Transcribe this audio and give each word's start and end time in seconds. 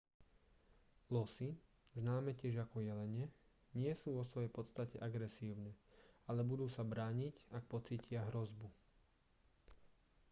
losy 1.13 1.49
známe 2.01 2.31
tiež 2.41 2.55
ako 2.65 2.77
jelene 2.89 3.25
nie 3.79 3.93
sú 4.01 4.09
vo 4.17 4.23
svojej 4.31 4.49
podstate 4.57 4.97
agresívne 5.09 5.71
ale 6.29 6.41
budú 6.51 6.65
sa 6.75 6.81
brániť 6.93 7.35
ak 7.57 7.63
pocítia 7.73 8.21
hrozbu 8.29 8.65